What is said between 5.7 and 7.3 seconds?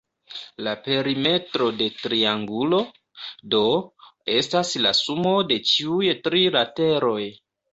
ĉiuj tri lateroj.